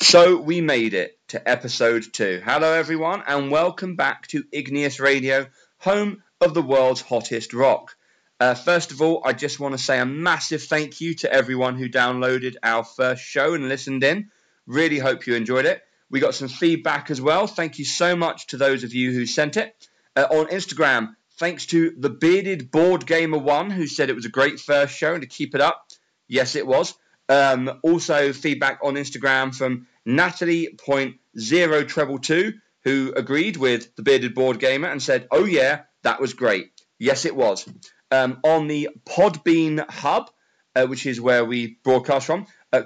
[0.00, 2.40] So we made it to episode two.
[2.44, 7.96] Hello, everyone, and welcome back to Igneous Radio, home of the world's hottest rock.
[8.38, 11.76] Uh, first of all, I just want to say a massive thank you to everyone
[11.76, 14.30] who downloaded our first show and listened in.
[14.68, 15.82] Really hope you enjoyed it.
[16.08, 17.48] We got some feedback as well.
[17.48, 19.74] Thank you so much to those of you who sent it.
[20.14, 24.30] Uh, on Instagram, thanks to the Bearded Board Gamer One, who said it was a
[24.30, 25.88] great first show and to keep it up.
[26.28, 26.94] Yes, it was.
[27.28, 35.02] Um, also, feedback on Instagram from Natalie.0 who agreed with the Bearded Board Gamer and
[35.02, 36.72] said, Oh, yeah, that was great.
[36.98, 37.68] Yes, it was.
[38.10, 40.30] Um, on the Podbean Hub,
[40.74, 42.82] uh, which is where we broadcast from, uh,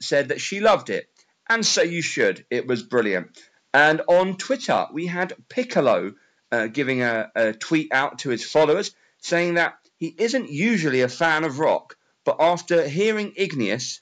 [0.00, 1.08] said that she loved it.
[1.48, 2.44] And so you should.
[2.50, 3.38] It was brilliant.
[3.72, 6.14] And on Twitter, we had Piccolo
[6.52, 11.08] uh, giving a, a tweet out to his followers saying that he isn't usually a
[11.08, 11.96] fan of rock,
[12.26, 14.00] but after hearing Igneous,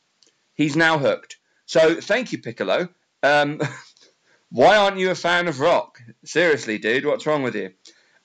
[0.54, 1.36] he's now hooked.
[1.66, 2.88] So thank you, Piccolo.
[3.22, 3.60] Um,
[4.50, 6.00] why aren't you a fan of rock?
[6.24, 7.74] Seriously, dude, what's wrong with you?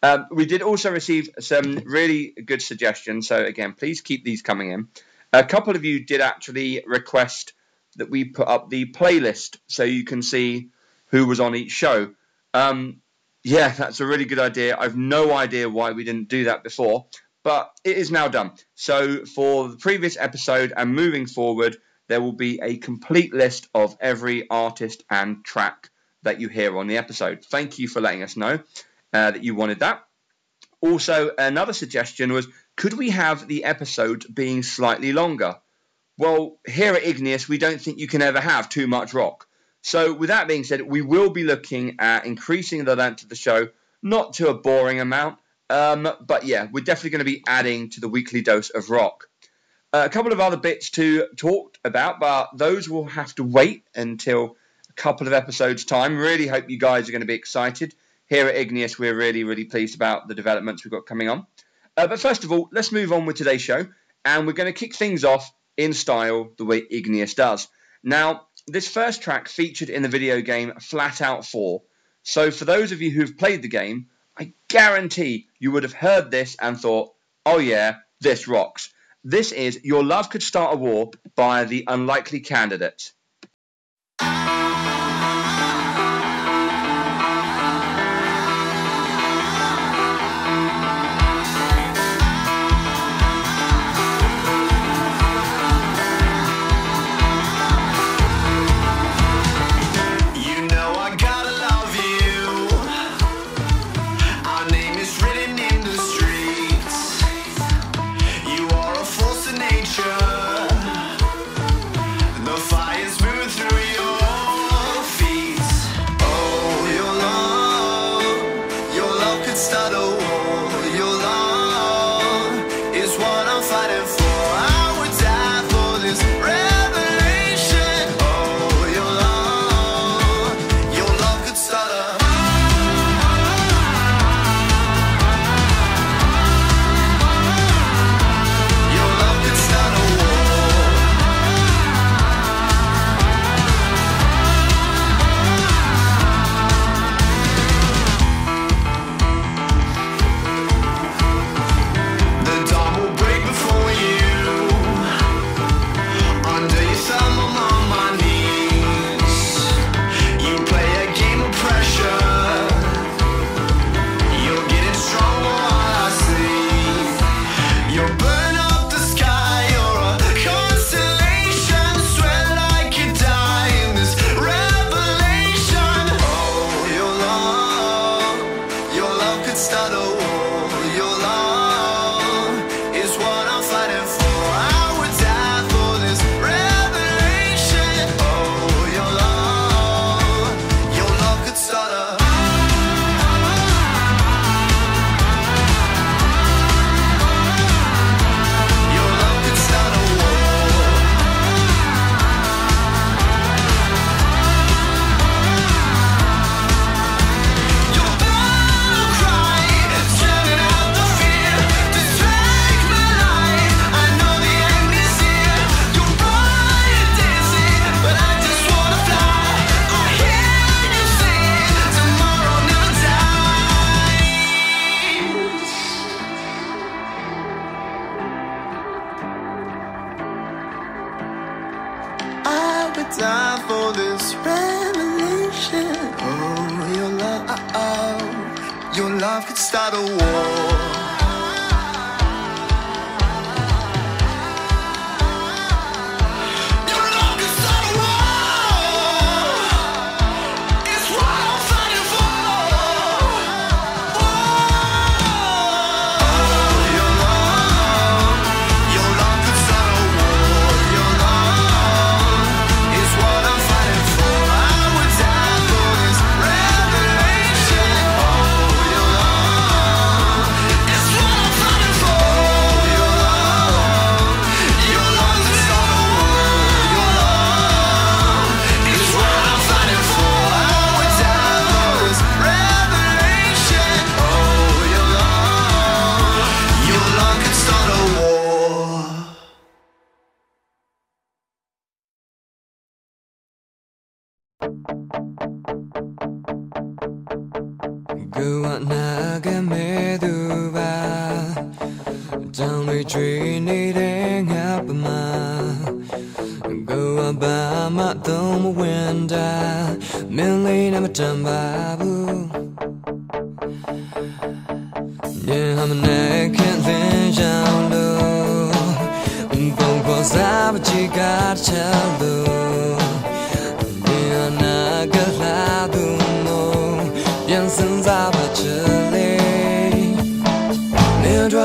[0.02, 3.27] Um, we did also receive some really good suggestions.
[3.27, 4.88] So again, please keep these coming in.
[5.33, 7.53] A couple of you did actually request
[7.97, 10.70] that we put up the playlist so you can see
[11.08, 12.14] who was on each show.
[12.53, 13.02] Um,
[13.44, 14.77] yeah, that's a really good idea.
[14.77, 17.08] I've no idea why we didn't do that before,
[17.44, 18.52] but it is now done.
[18.76, 23.95] So for the previous episode and moving forward, there will be a complete list of
[24.00, 25.90] every artist and track
[26.23, 27.45] that you hear on the episode.
[27.45, 28.60] Thank you for letting us know
[29.14, 30.04] uh, that you wanted that.
[30.82, 35.58] Also, another suggestion was could we have the episode being slightly longer?
[36.17, 39.48] Well, here at Igneous, we don't think you can ever have too much rock.
[39.82, 43.36] So, with that being said, we will be looking at increasing the length of the
[43.36, 43.70] show,
[44.02, 48.02] not to a boring amount, um, but yeah, we're definitely going to be adding to
[48.02, 49.28] the weekly dose of rock.
[49.92, 53.86] Uh, a couple of other bits to talk about, but those will have to wait
[53.95, 54.56] until
[54.89, 56.17] a couple of episodes' time.
[56.17, 57.95] Really hope you guys are going to be excited.
[58.28, 61.48] Here at Igneous, we're really, really pleased about the developments we've got coming on.
[61.98, 63.88] Uh, but first of all, let's move on with today's show,
[64.23, 67.67] and we're going to kick things off in style the way Igneous does.
[68.04, 71.82] Now, this first track featured in the video game Flat Out 4.
[72.22, 74.08] So, for those of you who've played the game,
[74.39, 77.14] I guarantee you would have heard this and thought,
[77.45, 78.94] oh yeah, this rocks.
[79.22, 83.11] This is Your Love Could Start a War by The Unlikely Candidates.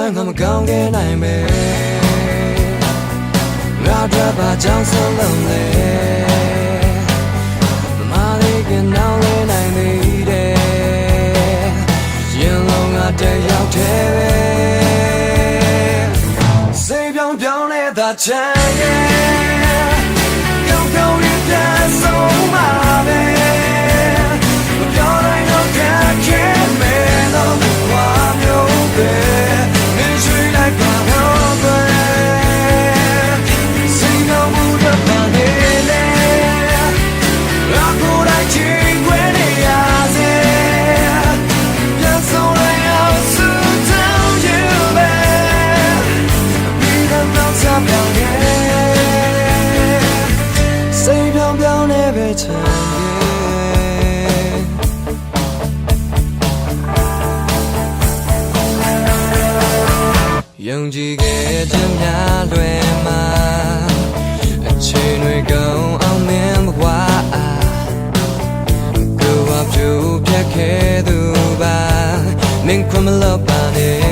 [0.04, 1.36] ငါမကောင်းခဲ့နိုင်ပဲ
[3.84, 5.64] ငါတို့ဘာကြောင့်ဆုံးလုံးလဲ
[8.10, 9.90] မလေးကနောင်လဲနိုင်နေ
[10.30, 10.54] တယ်
[12.38, 14.34] ရင်လုံးကတရောက်တယ်ပဲ
[16.84, 19.04] စိတ်ပြောင်းပြောင်းလဲသာချမ်းရဲ့
[20.68, 22.68] ကောင်းကောင်းရင်ပြန်ဆုံးမှာ
[23.06, 23.20] ပဲ
[24.78, 25.66] မပြောနိုင်တော့
[26.26, 27.44] can't make no
[28.02, 28.66] one know
[28.96, 29.53] better
[60.76, 63.22] ုံကြည်ခဲ့ခြင်းများလွယ်မှာ
[64.68, 66.84] အချိန်တွေကုန်အောင်မင်းဘဝ
[69.20, 69.90] ကိုယ်ဝပြု
[70.26, 71.18] ပြတ်ခဲ့သူ
[71.60, 71.78] ပါ
[72.66, 74.03] မင်းခွင့်မလို့ပါနဲ့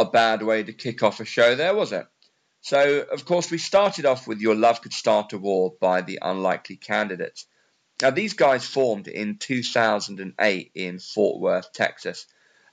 [0.00, 2.06] A bad way to kick off a show there, was it?
[2.62, 6.20] So, of course, we started off with Your Love Could Start a War by the
[6.22, 7.44] Unlikely Candidates.
[8.00, 12.24] Now, these guys formed in 2008 in Fort Worth, Texas,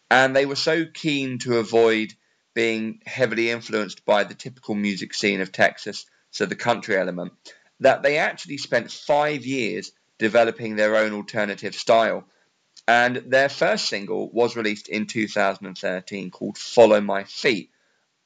[0.10, 2.13] and they were so keen to avoid
[2.53, 7.34] being heavily influenced by the typical music scene of Texas, so the country element,
[7.81, 12.24] that they actually spent five years developing their own alternative style.
[12.88, 17.72] And their first single was released in 2013 called Follow My Feet.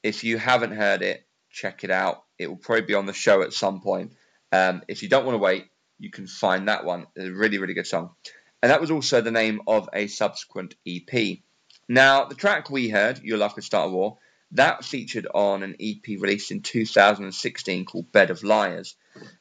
[0.02, 2.22] If you haven't heard it, check it out.
[2.38, 4.12] It will probably be on the show at some point.
[4.52, 5.66] Um, if you don't want to wait,
[5.98, 7.06] you can find that one.
[7.16, 8.10] It's a really, really good song.
[8.62, 11.38] And that was also the name of a subsequent EP.
[11.88, 14.18] Now, the track we heard, Your Love Could Start a War,
[14.52, 18.94] that featured on an EP released in 2016 called Bed of Liars.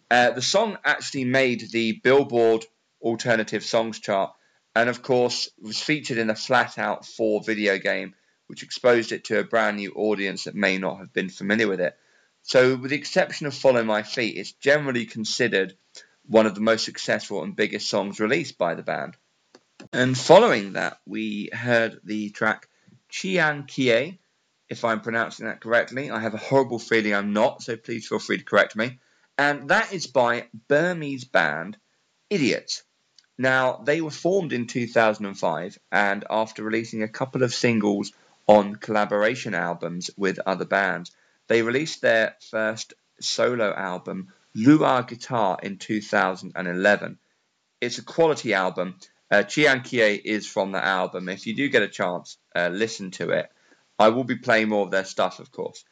[0.09, 2.65] Uh, the song actually made the Billboard
[3.01, 4.33] Alternative Songs chart
[4.75, 8.15] and, of course, was featured in a Flat Out 4 video game,
[8.47, 11.81] which exposed it to a brand new audience that may not have been familiar with
[11.81, 11.97] it.
[12.43, 15.75] So, with the exception of Follow My Feet, it's generally considered
[16.25, 19.15] one of the most successful and biggest songs released by the band.
[19.93, 22.67] And following that, we heard the track
[23.09, 24.17] Chian Kheh,
[24.69, 26.09] if I'm pronouncing that correctly.
[26.09, 28.99] I have a horrible feeling I'm not, so please feel free to correct me.
[29.37, 31.77] And that is by Burmese band
[32.29, 32.83] Idiots.
[33.41, 38.11] Now, they were formed in 2005, and after releasing a couple of singles
[38.45, 41.09] on collaboration albums with other bands,
[41.47, 47.17] they released their first solo album, Luar Guitar, in 2011.
[47.81, 48.99] It's a quality album.
[49.31, 51.27] Uh, Chian Kheh is from the album.
[51.27, 53.51] If you do get a chance, uh, listen to it.
[53.97, 55.83] I will be playing more of their stuff, of course.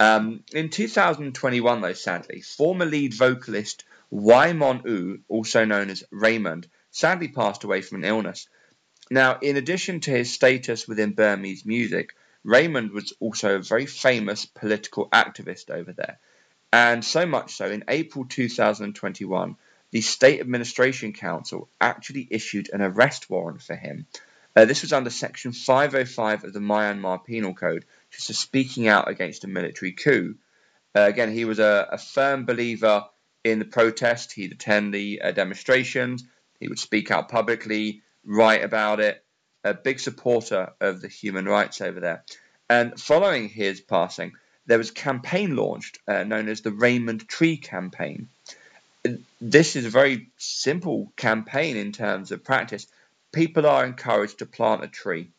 [0.00, 6.66] Um, in 2021, though, sadly, former lead vocalist Waimon U, also known as Raymond,
[6.96, 8.48] sadly passed away from an illness.
[9.10, 14.46] Now, in addition to his status within Burmese music, Raymond was also a very famous
[14.46, 16.18] political activist over there.
[16.72, 19.56] And so much so, in April 2021,
[19.90, 24.06] the State Administration Council actually issued an arrest warrant for him.
[24.56, 29.08] Uh, this was under Section 505 of the Myanmar Penal Code, just for speaking out
[29.08, 30.36] against a military coup.
[30.94, 33.04] Uh, again, he was a, a, firm believer
[33.44, 34.32] in the protest.
[34.32, 36.24] He'd attend the uh, demonstrations.
[36.60, 39.22] He would speak out publicly, write about it.
[39.64, 42.24] A big supporter of the human rights over there.
[42.68, 44.32] And following his passing,
[44.66, 48.28] there was a campaign launched uh, known as the Raymond Tree Campaign.
[49.40, 52.86] This is a very simple campaign in terms of practice.
[53.32, 55.30] People are encouraged to plant a tree.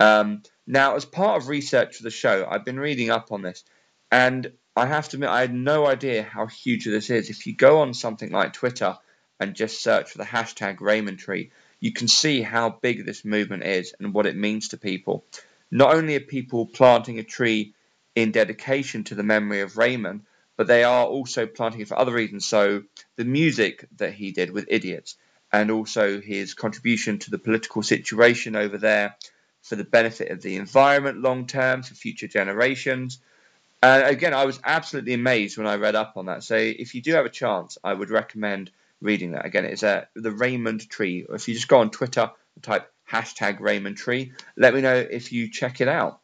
[0.00, 3.64] Um, now, as part of research for the show, I've been reading up on this,
[4.12, 7.30] and I have to admit, I had no idea how huge this is.
[7.30, 8.96] If you go on something like Twitter
[9.40, 13.62] and just search for the hashtag Raymond Tree, you can see how big this movement
[13.62, 15.24] is and what it means to people.
[15.70, 17.74] Not only are people planting a tree
[18.14, 20.22] in dedication to the memory of Raymond,
[20.56, 22.44] but they are also planting it for other reasons.
[22.44, 22.82] So,
[23.16, 25.16] the music that he did with Idiots,
[25.52, 29.16] and also his contribution to the political situation over there
[29.62, 33.20] for the benefit of the environment long term, for future generations.
[33.82, 36.42] And again, I was absolutely amazed when I read up on that.
[36.42, 39.46] So, if you do have a chance, I would recommend reading that.
[39.46, 41.26] Again, it's uh, the Raymond Tree.
[41.28, 44.94] Or if you just go on Twitter and type hashtag Raymond Tree, let me know
[44.94, 46.20] if you check it out.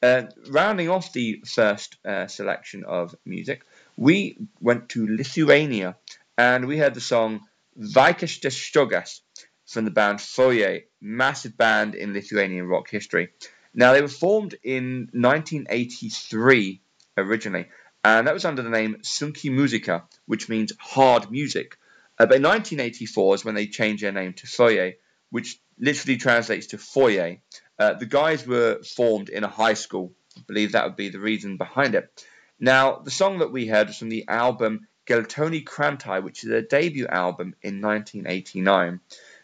[0.00, 3.64] Uh, rounding off the first uh, selection of music,
[3.96, 5.96] we went to Lithuania
[6.36, 7.40] and we heard the song
[7.78, 9.20] Vaikystės Stogas
[9.66, 13.30] from the band Foje, massive band in Lithuanian rock history.
[13.74, 16.80] Now, they were formed in 1983
[17.16, 17.66] originally,
[18.02, 21.76] and that was under the name Sunki Muzika, which means hard music.
[22.18, 24.94] Uh, but in 1984 is when they changed their name to Foje,
[25.30, 27.36] which literally translates to foyer,
[27.78, 30.12] uh, the guys were formed in a high school.
[30.36, 32.24] I believe that would be the reason behind it.
[32.58, 36.62] Now, the song that we heard was from the album Geltoni Krantai, which is their
[36.62, 39.00] debut album in 1989.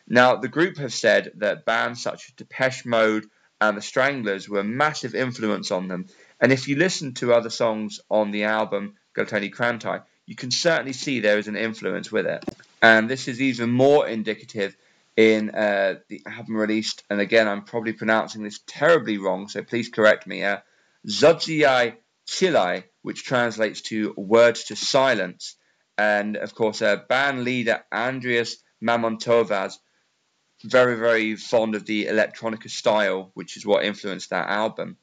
[0.07, 3.27] Now, the group have said that bands such as Depeche Mode
[3.61, 6.07] and the Stranglers were a massive influence on them.
[6.41, 10.93] And if you listen to other songs on the album Geltoni Krantai, you can certainly
[10.93, 12.45] see there is an influence with it.
[12.81, 14.77] And this is even more indicative
[15.17, 19.89] in uh, the album released, and again, I'm probably pronouncing this terribly wrong, so please
[19.89, 20.43] correct me.
[20.43, 20.59] Uh,
[21.07, 25.57] Zodziai Chilai, which translates to words to silence,
[25.97, 29.75] and of course, uh, band leader Andrius Mamontovas,
[30.65, 34.97] very, very fond of the electronica style, which is what influenced that album.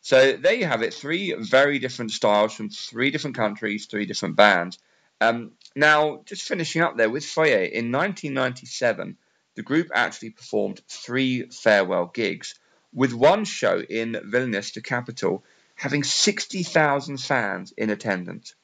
[0.00, 4.36] So there you have it, three very different styles from three different countries, three different
[4.36, 4.78] bands.
[5.20, 9.16] Um, now, just finishing up there with Foje, in 1997,
[9.56, 12.54] the group actually performed three farewell gigs.
[12.94, 18.54] with one show in Vilnius, the capital, having 60,000 fans in attendance.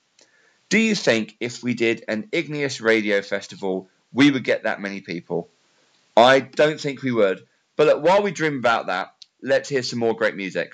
[0.70, 5.02] Do you think if we did an Igneous Radio Festival, we would get that many
[5.02, 5.50] people?
[6.16, 7.46] I don't think we would.
[7.76, 10.72] But look, while we dream about that, let's hear some more great music.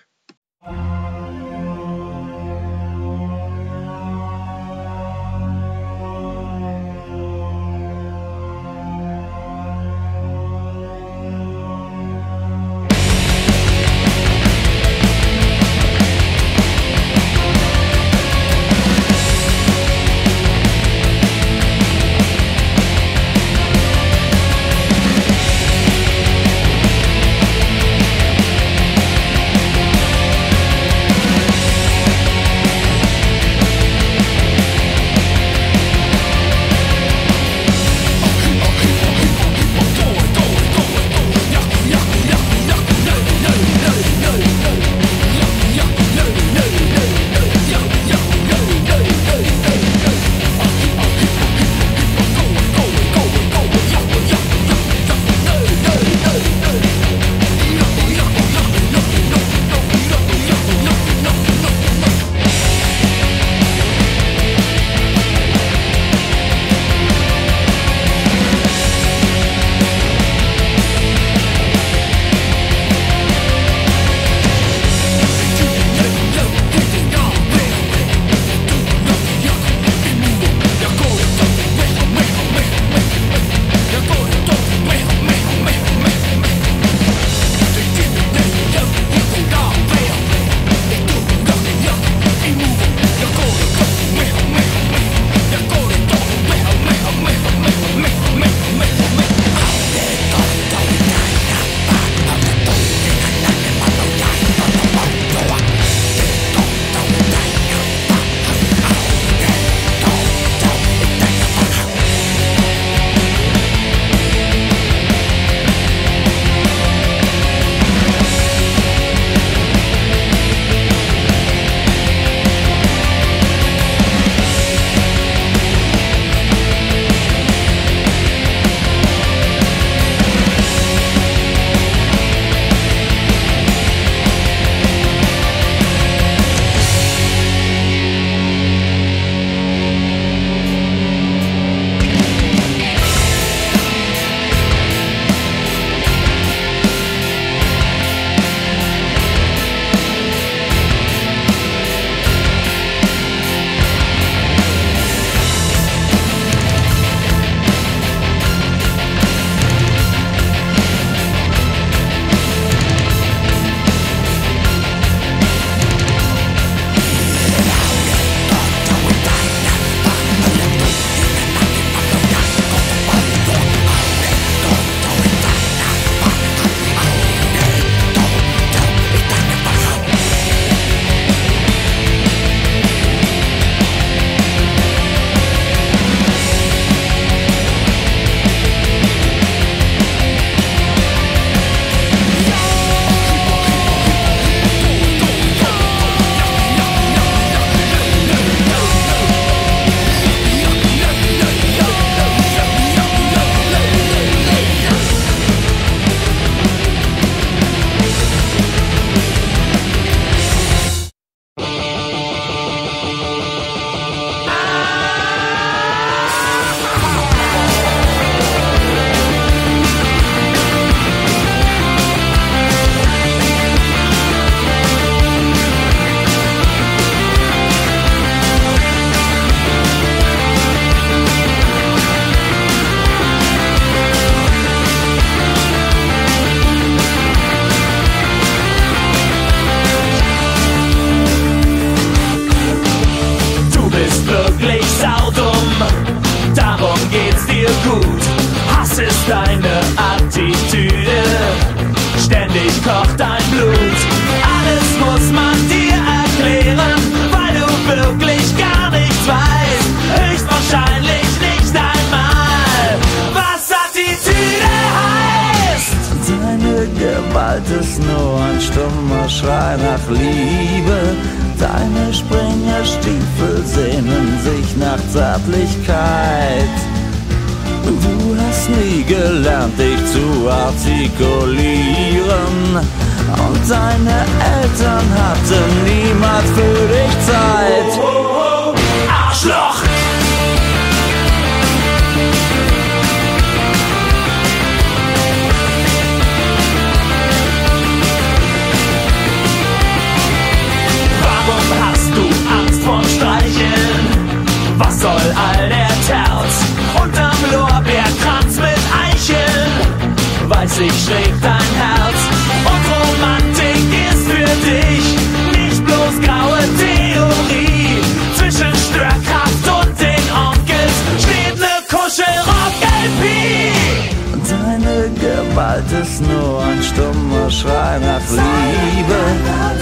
[325.61, 329.20] Gewalt ist nur ein stummer Schrei nach Liebe.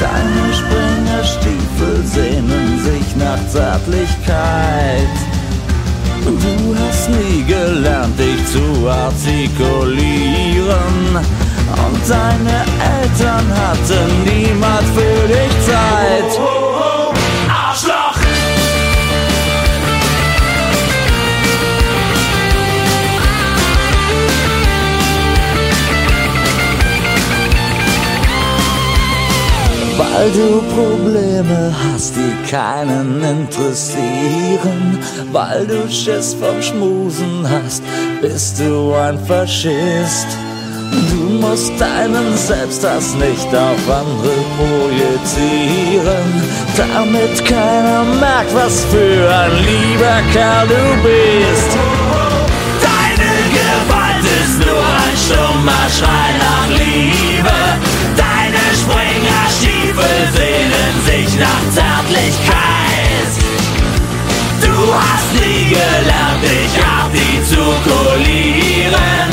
[0.01, 5.07] Deine Springerstiefel sehnen sich nach Zärtlichkeit.
[6.25, 11.15] Du hast nie gelernt, dich zu artikulieren.
[11.15, 12.65] Und deine
[12.99, 16.41] Eltern hatten niemals für dich Zeit.
[30.19, 34.99] Weil du Probleme hast, die keinen interessieren.
[35.31, 37.85] Weil du Schiss vom Schmusen hast,
[38.21, 40.27] bist du ein Faschist.
[41.09, 46.29] Du musst deinen Selbsthass nicht auf andere projizieren,
[46.77, 51.79] damit keiner merkt, was für ein lieber Kerl du bist.
[52.83, 57.18] Deine Gewalt ist nur ein stummer Schrei nach Liebe.
[59.99, 63.33] Übel sehnen sich nach Zärtlichkeit.
[64.61, 69.31] Du hast nie gelernt, dich hab die zu kolieren.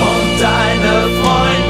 [0.00, 1.61] Und deine Freunde.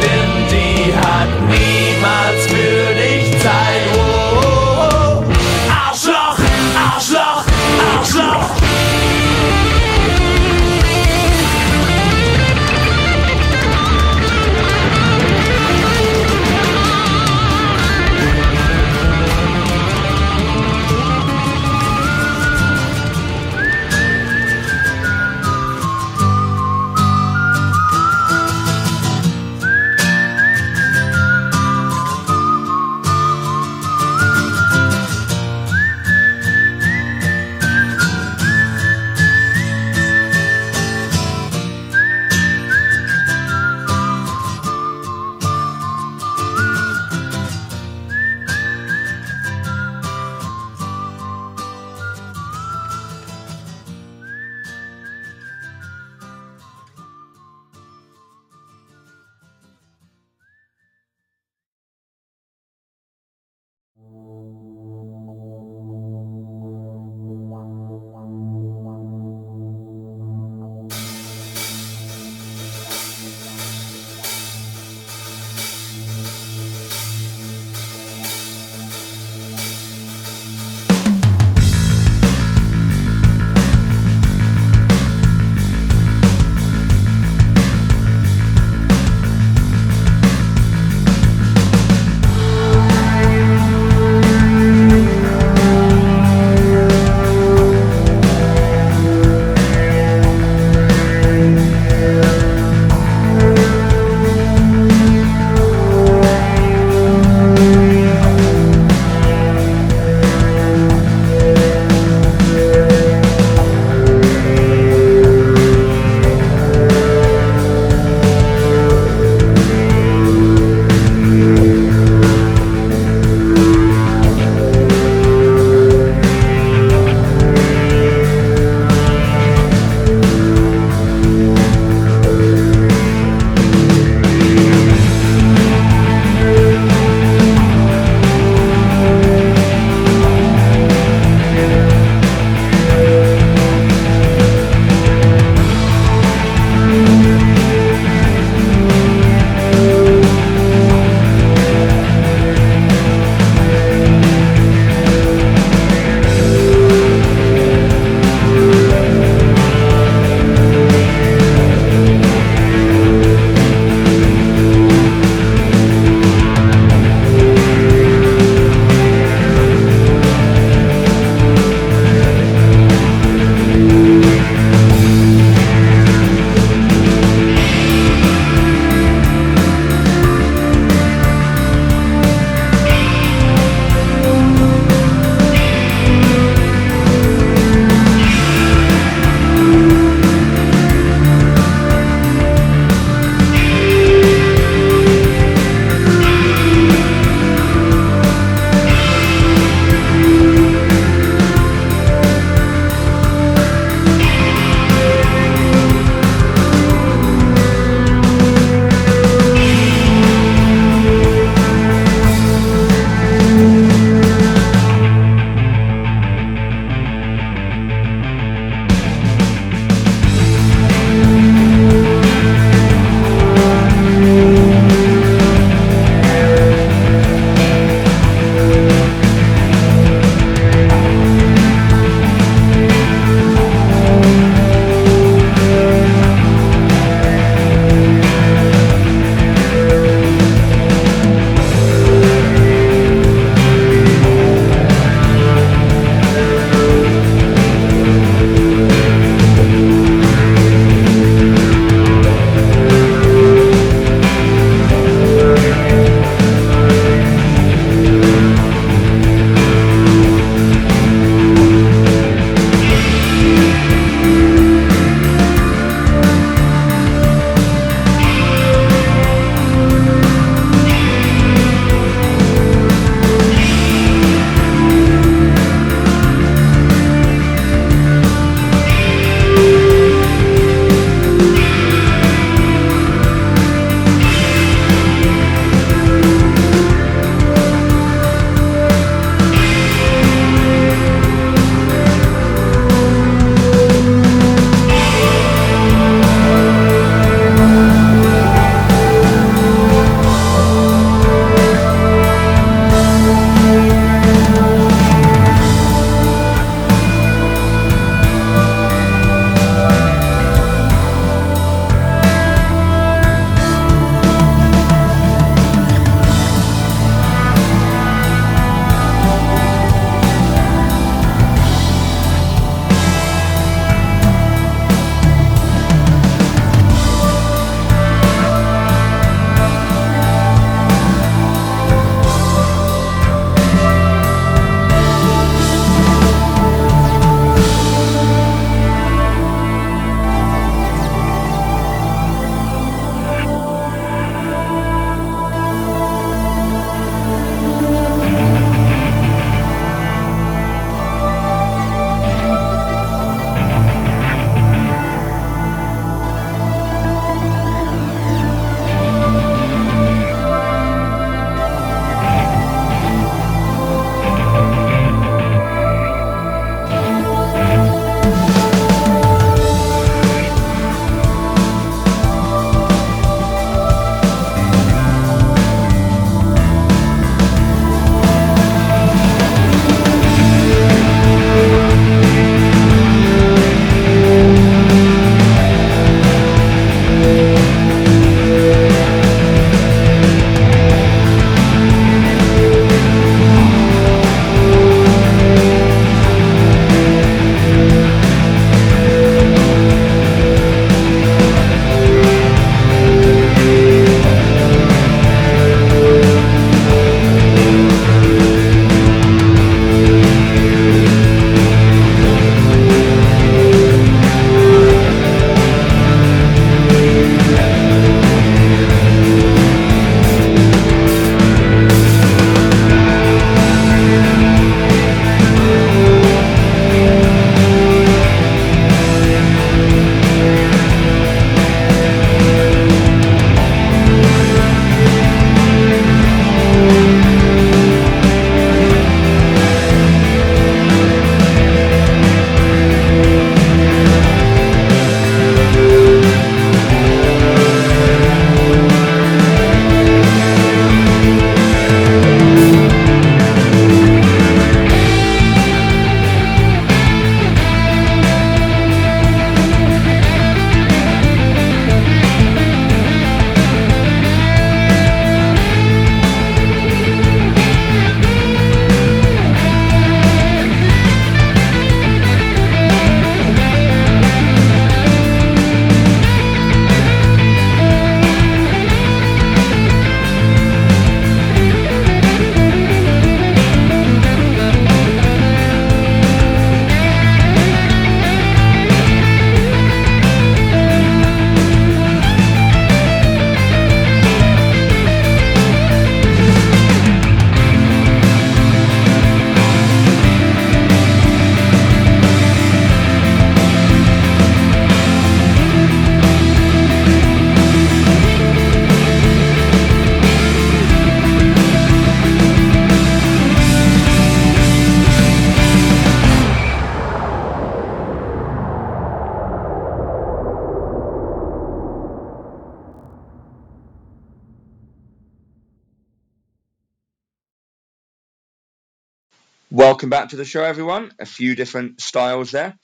[529.82, 531.10] Welcome back to the show, everyone.
[531.18, 532.78] A few different styles there.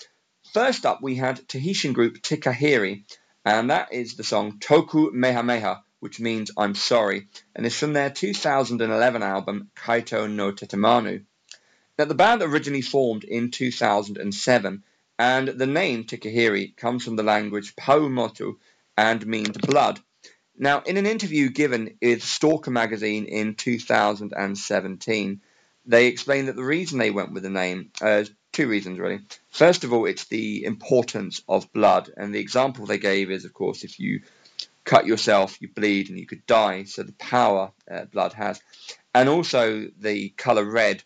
[0.52, 3.04] First up, we had Tahitian group Tikahiri,
[3.44, 8.10] and that is the song Toku Mehameha, which means I'm sorry, and is from their
[8.10, 11.24] 2011 album Kaito no Tetemanu.
[11.96, 14.82] Now, the band originally formed in 2007,
[15.20, 18.56] and the name Tikahiri comes from the language Paumotu
[18.96, 20.00] and means blood.
[20.56, 25.40] Now, in an interview given with Stalker magazine in 2017,
[25.88, 29.20] they explained that the reason they went with the name uh, two reasons really.
[29.50, 33.52] First of all, it's the importance of blood, and the example they gave is, of
[33.52, 34.20] course, if you
[34.84, 36.84] cut yourself, you bleed, and you could die.
[36.84, 38.60] So the power uh, blood has,
[39.14, 41.02] and also the color red,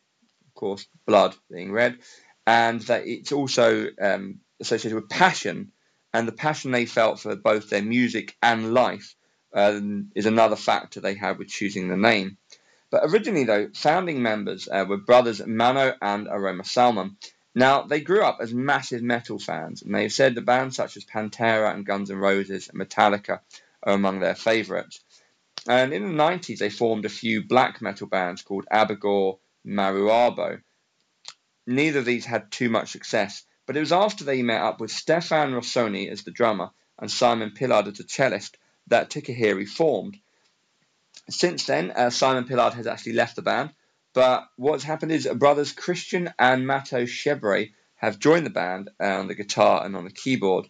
[0.46, 1.98] of course, blood being red,
[2.46, 5.72] and that it's also um, associated with passion,
[6.12, 9.14] and the passion they felt for both their music and life
[9.54, 12.38] um, is another factor they had with choosing the name.
[12.92, 17.16] But originally, though, founding members uh, were brothers Mano and Aroma Salmon.
[17.54, 20.98] Now, they grew up as massive metal fans, and they have said that bands such
[20.98, 23.40] as Pantera and Guns N' Roses and Metallica
[23.82, 25.00] are among their favourites.
[25.66, 30.60] And in the 90s, they formed a few black metal bands called Abigor Maruabo.
[31.66, 34.90] Neither of these had too much success, but it was after they met up with
[34.90, 40.18] Stefan Rossoni as the drummer and Simon Pillard as the cellist that Tikahiri formed.
[41.28, 43.70] Since then, uh, Simon Pillard has actually left the band,
[44.12, 49.28] but what's happened is brothers Christian and Mato Chebre have joined the band uh, on
[49.28, 50.68] the guitar and on the keyboard.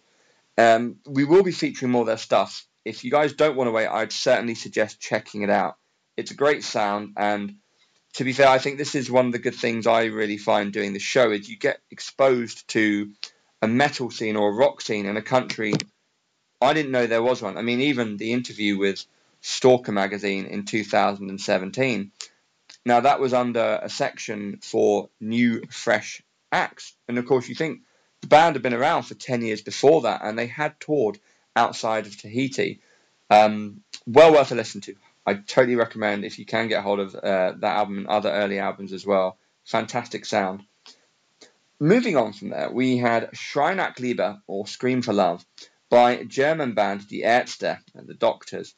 [0.57, 2.65] Um, we will be featuring more of their stuff.
[2.85, 5.77] If you guys don't want to wait, I'd certainly suggest checking it out.
[6.15, 7.55] It's a great sound, and
[8.13, 10.71] to be fair, I think this is one of the good things I really find
[10.71, 13.11] doing the show is you get exposed to
[13.61, 15.73] a metal scene or a rock scene in a country.
[16.61, 17.57] I didn't know there was one.
[17.57, 19.03] I mean, even the interview with
[19.45, 22.11] Stalker magazine in 2017.
[22.85, 27.81] Now that was under a section for new, fresh acts, and of course you think
[28.21, 31.19] the band had been around for 10 years before that, and they had toured
[31.57, 32.79] outside of Tahiti.
[33.29, 34.95] Um, well worth a listen to.
[35.25, 38.59] I totally recommend if you can get hold of uh, that album and other early
[38.59, 39.37] albums as well.
[39.65, 40.63] Fantastic sound.
[41.81, 45.45] Moving on from there, we had Schrei nach Liebe or Scream for Love
[45.89, 48.73] by German band Die Ärzte and the Doctors.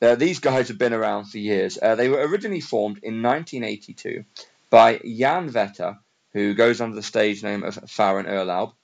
[0.00, 1.78] Uh, these guys have been around for years.
[1.80, 4.24] Uh, they were originally formed in 1982
[4.68, 5.98] by Jan Vetter,
[6.32, 8.74] who goes under the stage name of Farin Urlaub,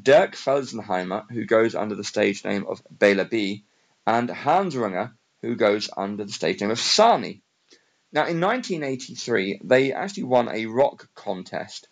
[0.00, 3.64] Dirk Felsenheimer, who goes under the stage name of Bela B,
[4.06, 5.12] and Hans Runger,
[5.42, 7.42] who goes under the stage name of Sani.
[8.12, 11.88] Now, in 1983, they actually won a rock contest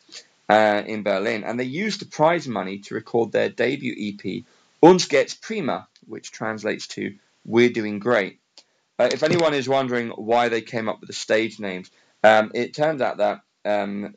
[0.49, 4.45] uh, in Berlin, and they used the prize money to record their debut EP,
[4.83, 8.39] Uns geht's prima, which translates to We're Doing Great.
[9.03, 11.91] Uh, if anyone is wondering why they came up with the stage names,
[12.23, 14.15] um, it turns out that um,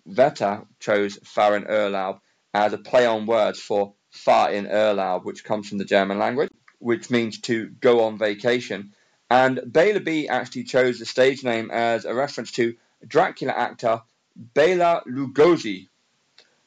[0.80, 2.20] chose Farin Urlaub
[2.54, 6.52] as a play on words for Fahr in Urlaub, which comes from the German language,
[6.78, 8.94] which means to go on vacation.
[9.32, 12.76] And Bela B actually chose the stage name as a reference to
[13.08, 14.04] Dracula actor
[14.36, 15.88] Bela Lugosi.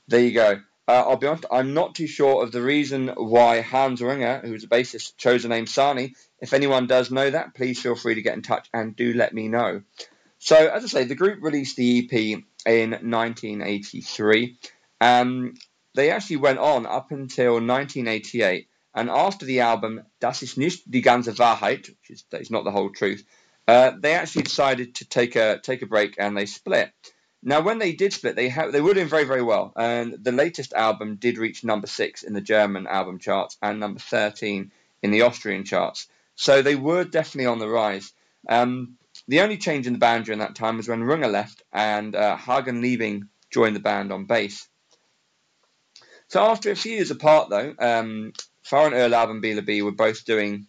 [0.09, 0.61] There you go.
[0.89, 4.65] Uh, I'll be honest, I'm not too sure of the reason why Hans Ringer, who's
[4.65, 6.15] a bassist, chose the name Sani.
[6.41, 9.35] If anyone does know that, please feel free to get in touch and do let
[9.35, 9.83] me know.
[10.39, 12.13] So, as I say, the group released the EP
[12.65, 14.57] in 1983.
[15.03, 15.55] Um,
[15.95, 21.03] they actually went on up until 1988, and after the album Das ist nicht die
[21.03, 23.25] ganze Wahrheit, which is, is not the whole truth,
[23.67, 26.91] uh, they actually decided to take a take a break and they split.
[27.43, 30.33] Now, when they did split, they ha- they were doing very very well, and the
[30.33, 34.73] latest album did reach number six in the German album charts and number 13
[35.03, 36.09] in the Austrian charts.
[36.35, 38.13] So they were definitely on the rise.
[38.49, 42.15] Um, the only change in the band during that time was when Runger left and
[42.15, 44.69] uh, Hagen Liebing joined the band on bass.
[46.29, 48.33] So after a few years apart, though, um,
[48.63, 50.67] Farin Urlaub and Bela B were both doing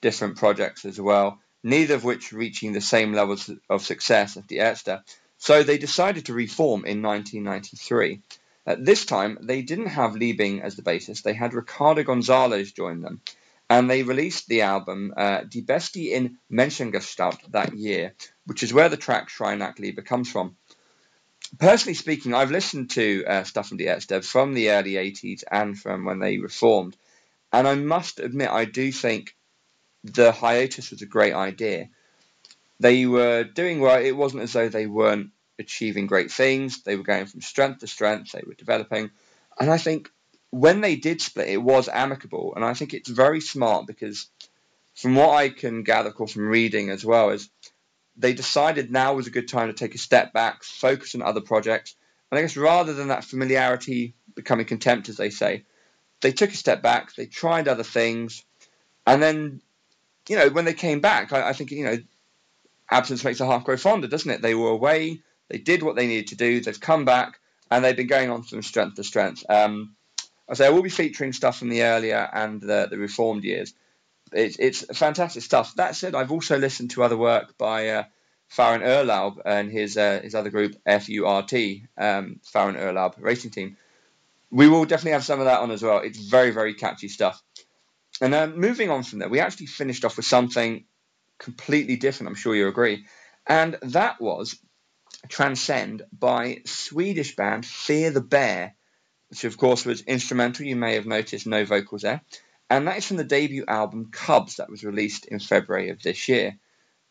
[0.00, 4.58] different projects as well, neither of which reaching the same levels of success as the
[4.58, 5.02] Ärzte.
[5.40, 8.20] So they decided to reform in 1993.
[8.66, 13.00] At this time, they didn't have Liebing as the bassist, they had Ricardo Gonzalez join
[13.00, 13.22] them,
[13.70, 18.14] and they released the album uh, Die Bestie in Menschengestalt that year,
[18.44, 20.56] which is where the track Schrei nach Liebe comes from.
[21.58, 25.76] Personally speaking, I've listened to uh, stuff from the Ärzte from the early 80s and
[25.76, 26.98] from when they reformed,
[27.50, 29.34] and I must admit, I do think
[30.04, 31.88] the hiatus was a great idea.
[32.80, 34.02] They were doing well.
[34.02, 36.82] It wasn't as though they weren't achieving great things.
[36.82, 38.32] They were going from strength to strength.
[38.32, 39.10] They were developing.
[39.60, 40.10] And I think
[40.50, 42.54] when they did split, it was amicable.
[42.56, 44.28] And I think it's very smart because
[44.94, 47.50] from what I can gather, of course, from reading as well, is
[48.16, 51.40] they decided now was a good time to take a step back, focus on other
[51.40, 51.94] projects,
[52.30, 55.64] And I guess rather than that familiarity becoming contempt, as they say,
[56.20, 58.44] they took a step back, they tried other things,
[59.06, 59.62] and then,
[60.28, 61.98] you know, when they came back, I, I think, you know,
[62.90, 64.42] absence makes the heart grow fonder, doesn't it?
[64.42, 67.38] They were away, they did what they needed to do, they've come back,
[67.70, 69.44] and they've been going on from strength to strength.
[69.48, 69.94] Um,
[70.48, 73.72] I say I will be featuring stuff from the earlier and the, the reformed years.
[74.32, 75.74] It's, it's fantastic stuff.
[75.76, 78.04] That said, I've also listened to other work by uh,
[78.48, 81.52] Farin Urlaub and his uh, his other group FURT,
[81.96, 83.76] um, Farin Urlaub Racing Team.
[84.50, 85.98] We will definitely have some of that on as well.
[85.98, 87.40] It's very very catchy stuff.
[88.20, 90.84] And then moving on from there, we actually finished off with something
[91.40, 92.28] completely different.
[92.28, 93.06] I'm sure you agree,
[93.46, 94.56] and that was
[95.28, 98.74] Transcend by Swedish band Fear the Bear,
[99.28, 100.66] which of course was instrumental.
[100.66, 102.22] You may have noticed no vocals there.
[102.70, 106.28] And that is from the debut album Cubs that was released in February of this
[106.28, 106.56] year.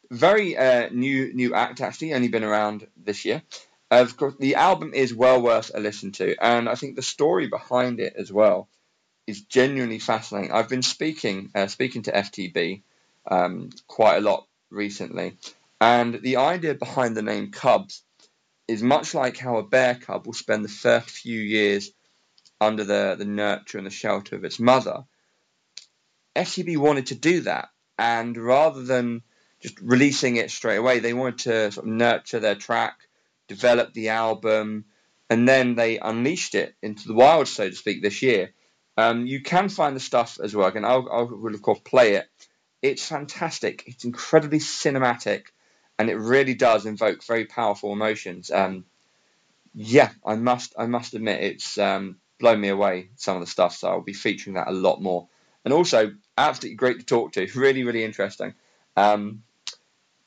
[0.09, 3.43] Very uh, new new act actually, only been around this year.
[3.91, 7.47] Of course, the album is well worth a listen to, and I think the story
[7.47, 8.69] behind it as well
[9.27, 10.51] is genuinely fascinating.
[10.51, 12.83] I've been speaking uh, speaking to FTB
[13.29, 15.37] um, quite a lot recently,
[15.79, 18.03] and the idea behind the name Cubs
[18.67, 21.91] is much like how a bear cub will spend the first few years
[22.61, 25.05] under the, the nurture and the shelter of its mother.
[26.35, 29.23] FTB wanted to do that, and rather than
[29.59, 32.95] just releasing it straight away, they wanted to sort of nurture their track,
[33.47, 34.85] develop the album,
[35.29, 38.53] and then they unleashed it into the wild, so to speak, this year.
[38.97, 42.13] Um, you can find the stuff as well, and I'll, I will of course play
[42.15, 42.28] it.
[42.81, 43.83] It's fantastic.
[43.87, 45.47] It's incredibly cinematic,
[45.97, 48.51] and it really does invoke very powerful emotions.
[48.51, 48.85] Um,
[49.73, 53.75] yeah, I must I must admit it's um, blown me away some of the stuff.
[53.75, 55.27] So I'll be featuring that a lot more,
[55.65, 57.47] and also absolutely great to talk to.
[57.55, 58.53] Really really interesting.
[58.95, 59.43] Um,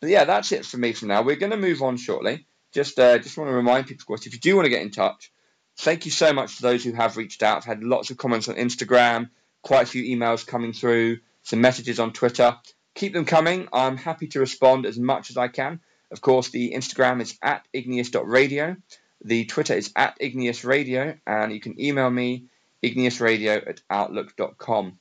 [0.01, 1.23] but yeah, that's it for me for now.
[1.23, 2.47] We're going to move on shortly.
[2.73, 4.83] Just uh, just want to remind people, of course, if you do want to get
[4.83, 5.31] in touch,
[5.77, 7.59] thank you so much to those who have reached out.
[7.59, 9.31] I've had lots of comments on Instagram,
[9.63, 12.57] quite a few emails coming through, some messages on Twitter.
[12.95, 13.69] Keep them coming.
[13.73, 15.81] I'm happy to respond as much as I can.
[16.11, 18.77] Of course, the Instagram is at igneous.radio.
[19.25, 22.47] The Twitter is at Igneous Radio, and you can email me,
[22.83, 24.99] igneousradio at outlook.com.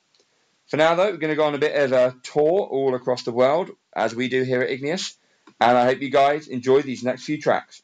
[0.68, 3.24] For now, though, we're going to go on a bit of a tour all across
[3.24, 5.18] the world, as we do here at Igneous,
[5.60, 7.82] and I hope you guys enjoy these next few tracks.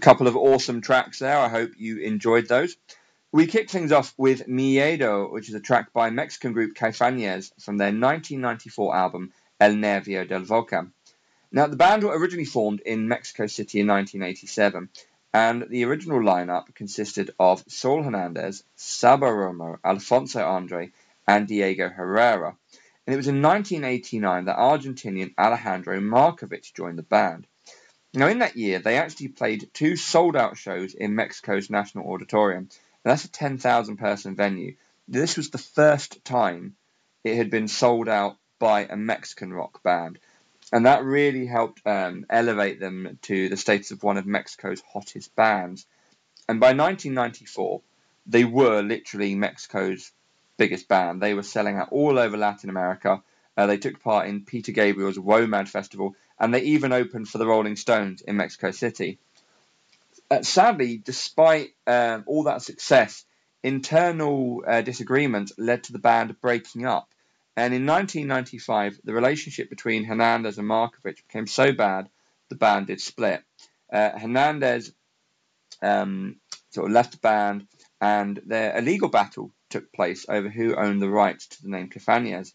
[0.00, 1.36] Couple of awesome tracks there.
[1.36, 2.76] I hope you enjoyed those.
[3.32, 7.76] We kick things off with Miedo, which is a track by Mexican group Caifanes from
[7.76, 10.94] their 1994 album El Nervio del Volcan.
[11.52, 14.88] Now, the band were originally formed in Mexico City in 1987,
[15.34, 20.92] and the original lineup consisted of Saul Hernandez, Sabo Romo, Alfonso Andre,
[21.26, 22.56] and Diego Herrera.
[23.06, 27.46] And it was in 1989 that Argentinian Alejandro Marcovich joined the band.
[28.12, 32.68] Now, in that year, they actually played two sold out shows in Mexico's National Auditorium.
[33.04, 34.76] And that's a 10,000 person venue.
[35.06, 36.76] This was the first time
[37.22, 40.18] it had been sold out by a Mexican rock band.
[40.72, 45.34] And that really helped um, elevate them to the status of one of Mexico's hottest
[45.34, 45.86] bands.
[46.48, 47.80] And by 1994,
[48.26, 50.12] they were literally Mexico's
[50.56, 51.22] biggest band.
[51.22, 53.22] They were selling out all over Latin America.
[53.56, 57.46] Uh, they took part in Peter Gabriel's WOMAD festival, and they even opened for the
[57.46, 59.18] Rolling Stones in Mexico City.
[60.30, 63.24] Uh, sadly, despite um, all that success,
[63.62, 67.08] internal uh, disagreements led to the band breaking up.
[67.56, 72.08] And in 1995, the relationship between Hernandez and Marcovich became so bad,
[72.48, 73.42] the band did split.
[73.92, 74.92] Uh, Hernandez
[75.82, 76.36] um,
[76.70, 77.66] sort of left the band,
[78.00, 81.88] and their a legal battle took place over who owned the rights to the name
[81.88, 82.52] Caifanes.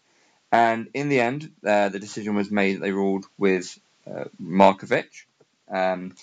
[0.52, 5.24] And in the end, uh, the decision was made that they ruled with uh, Marcovich.
[5.68, 6.14] Um,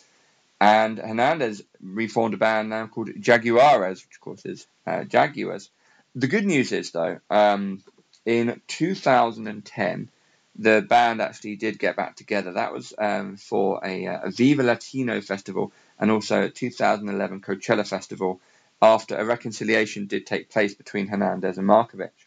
[0.62, 5.70] and Hernandez reformed a band now called Jaguares, which of course is uh, Jaguars.
[6.16, 7.84] The good news is, though, um,
[8.26, 10.10] in 2010,
[10.56, 12.54] the band actually did get back together.
[12.54, 18.40] That was um, for a, a Viva Latino festival and also a 2011 Coachella festival
[18.82, 22.23] after a reconciliation did take place between Hernandez and Marcovich.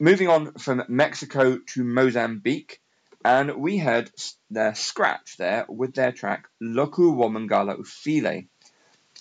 [0.00, 2.80] Moving on from Mexico to Mozambique,
[3.24, 4.10] and we heard
[4.50, 8.48] their Scratch there with their track Loku Womangala Ufile.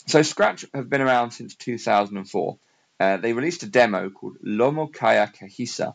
[0.08, 2.58] So Scratch have been around since 2004.
[3.00, 5.94] Uh, they released a demo called Lomo Kaya Kahisa,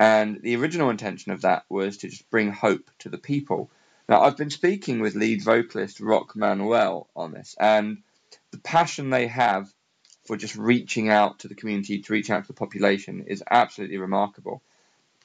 [0.00, 3.70] and the original intention of that was to just bring hope to the people.
[4.08, 8.02] Now, I've been speaking with lead vocalist Rock Manuel on this, and
[8.50, 9.72] the passion they have
[10.24, 13.98] for just reaching out to the community, to reach out to the population, is absolutely
[13.98, 14.62] remarkable.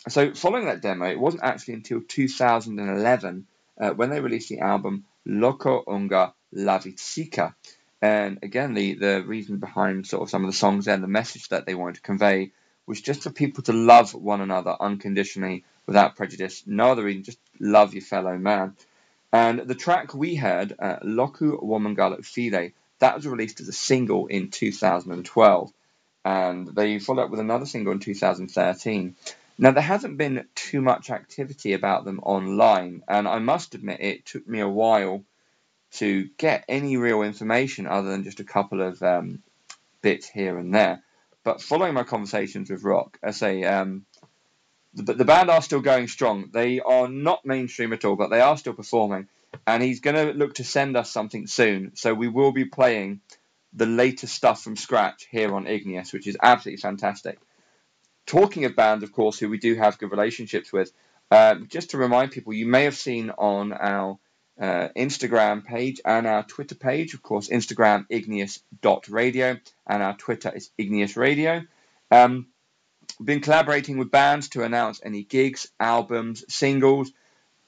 [0.08, 3.48] So, following that demo, it wasn't actually until 2011
[3.80, 7.56] uh, when they released the album Loco Unga La Vitsica.
[8.02, 11.08] And again, the, the reason behind sort of some of the songs there and the
[11.08, 12.52] message that they wanted to convey
[12.86, 16.64] was just for people to love one another unconditionally without prejudice.
[16.68, 18.76] No other reason, just love your fellow man.
[19.34, 24.28] And the track we heard, uh, Loku Womangala Ufile, that was released as a single
[24.28, 25.72] in 2012.
[26.24, 29.16] And they followed up with another single in 2013.
[29.58, 34.26] Now, there hasn't been too much activity about them online, and I must admit it
[34.26, 35.24] took me a while
[35.94, 39.44] to get any real information other than just a couple of um,
[40.02, 41.02] bits here and there.
[41.44, 44.06] But following my conversations with Rock, I say um,
[44.94, 46.50] the, the band are still going strong.
[46.52, 49.30] They are not mainstream at all, but they are still performing.
[49.66, 51.96] And he's going to look to send us something soon.
[51.96, 53.22] So we will be playing
[53.74, 57.40] the latest stuff from scratch here on Igneous, which is absolutely fantastic.
[58.26, 60.92] Talking of bands, of course, who we do have good relationships with,
[61.32, 64.18] um, just to remind people, you may have seen on our
[64.60, 70.72] uh, Instagram page and our Twitter page, of course, Instagram igneous.radio and our Twitter is
[70.78, 71.62] igneous radio.
[72.12, 72.48] Um,
[73.20, 77.12] we've been collaborating with bands to announce any gigs, albums, singles.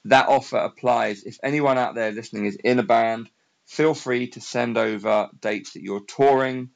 [0.08, 1.22] That offer applies.
[1.24, 3.28] If anyone out there listening is in a band,
[3.66, 6.70] feel free to send over dates that you're touring,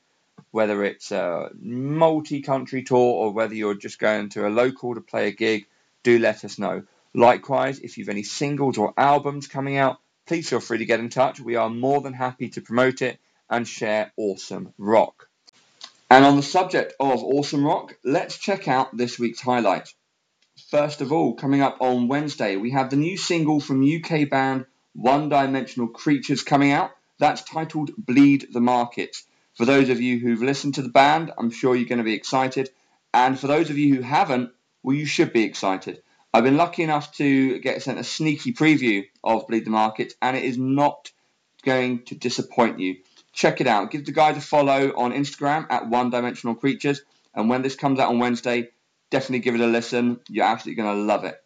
[0.50, 5.00] whether it's a multi country tour or whether you're just going to a local to
[5.00, 5.66] play a gig,
[6.02, 6.82] do let us know.
[7.14, 11.08] Likewise, if you've any singles or albums coming out, please feel free to get in
[11.08, 11.40] touch.
[11.40, 13.18] We are more than happy to promote it
[13.48, 15.30] and share awesome rock.
[16.10, 19.94] And on the subject of awesome rock, let's check out this week's highlight.
[20.68, 24.66] First of all, coming up on Wednesday, we have the new single from UK band
[24.92, 26.90] One Dimensional Creatures coming out.
[27.18, 29.24] That's titled Bleed the Markets.
[29.54, 32.12] For those of you who've listened to the band, I'm sure you're going to be
[32.12, 32.68] excited.
[33.14, 36.02] And for those of you who haven't, well, you should be excited.
[36.34, 40.36] I've been lucky enough to get sent a sneaky preview of Bleed the Market, and
[40.36, 41.10] it is not
[41.64, 42.96] going to disappoint you.
[43.32, 43.90] Check it out.
[43.90, 47.00] Give the guys a follow on Instagram at One Dimensional Creatures,
[47.34, 48.68] and when this comes out on Wednesday,
[49.12, 50.18] definitely give it a listen.
[50.28, 51.36] You're absolutely going to love it.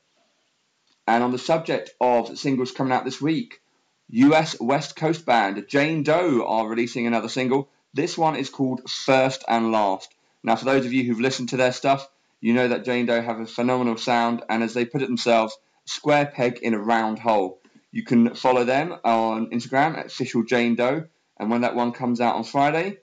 [1.07, 3.61] And on the subject of singles coming out this week,
[4.09, 7.69] US West Coast band Jane Doe are releasing another single.
[7.93, 10.15] This one is called First and Last.
[10.43, 12.09] Now, for those of you who've listened to their stuff,
[12.41, 15.57] you know that Jane Doe have a phenomenal sound, and as they put it themselves,
[15.87, 17.61] square peg in a round hole.
[17.91, 21.07] You can follow them on Instagram at official Jane Doe.
[21.39, 22.99] And when that one comes out on Friday,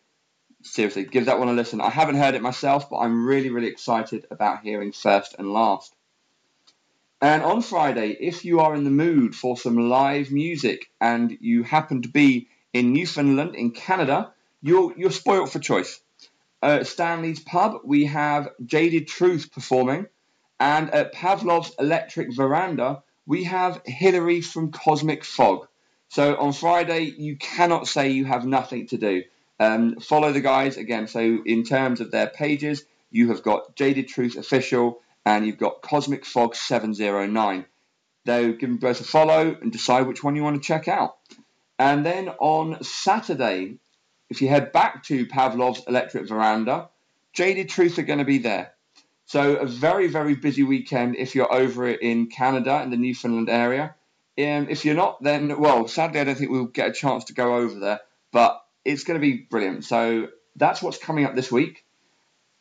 [0.64, 1.82] seriously, give that one a listen.
[1.82, 5.96] I haven't heard it myself, but I'm really, really excited about hearing First and Last.
[7.22, 11.64] And on Friday, if you are in the mood for some live music and you
[11.64, 16.02] happen to be in Newfoundland, in Canada, you're, you're spoilt for choice.
[16.62, 20.08] Uh, Stanley's Pub, we have Jaded Truth performing.
[20.60, 25.68] And at Pavlov's Electric Veranda, we have Hillary from Cosmic Fog.
[26.10, 29.24] So on Friday, you cannot say you have nothing to do.
[29.64, 31.08] Um, follow the guys again.
[31.08, 35.82] So in terms of their pages, you have got Jaded Truth Official and you've got
[35.82, 37.66] Cosmic Fog 709.
[38.26, 41.16] They'll give them both a follow and decide which one you want to check out.
[41.80, 43.78] And then on Saturday,
[44.30, 46.90] if you head back to Pavlov's Electric Veranda,
[47.32, 48.74] Jaded Truth are going to be there.
[49.26, 53.96] So a very, very busy weekend if you're over in Canada in the Newfoundland area.
[54.38, 57.34] Um, if you're not, then, well, sadly, I don't think we'll get a chance to
[57.34, 58.02] go over there,
[58.32, 59.86] but it's going to be brilliant.
[59.86, 61.86] So that's what's coming up this week.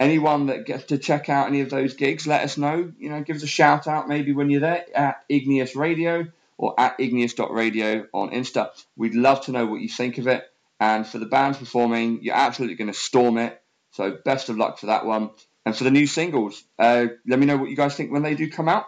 [0.01, 2.93] Anyone that gets to check out any of those gigs, let us know.
[2.99, 6.27] You know, give us a shout out maybe when you're there at Igneous Radio
[6.59, 8.71] or at igneous.radio on Insta.
[8.97, 10.45] We'd love to know what you think of it.
[10.81, 13.61] And for the bands performing, you're absolutely going to storm it.
[13.93, 15.31] So best of luck for that one.
[15.65, 18.35] And for the new singles, uh, let me know what you guys think when they
[18.35, 18.87] do come out.